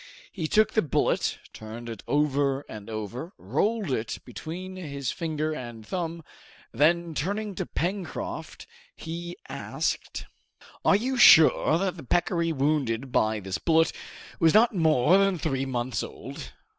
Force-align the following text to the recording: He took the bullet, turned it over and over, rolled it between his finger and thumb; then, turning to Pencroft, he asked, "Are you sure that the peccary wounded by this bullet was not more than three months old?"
He 0.31 0.47
took 0.47 0.73
the 0.73 0.81
bullet, 0.81 1.37
turned 1.53 1.87
it 1.87 2.01
over 2.07 2.61
and 2.67 2.89
over, 2.89 3.33
rolled 3.37 3.91
it 3.91 4.17
between 4.25 4.75
his 4.75 5.11
finger 5.11 5.53
and 5.53 5.85
thumb; 5.85 6.23
then, 6.71 7.13
turning 7.13 7.53
to 7.53 7.67
Pencroft, 7.67 8.65
he 8.95 9.37
asked, 9.47 10.25
"Are 10.83 10.95
you 10.95 11.17
sure 11.17 11.77
that 11.77 11.97
the 11.97 12.03
peccary 12.03 12.51
wounded 12.51 13.11
by 13.11 13.41
this 13.41 13.59
bullet 13.59 13.93
was 14.39 14.55
not 14.55 14.73
more 14.73 15.19
than 15.19 15.37
three 15.37 15.67
months 15.67 16.01
old?" 16.01 16.51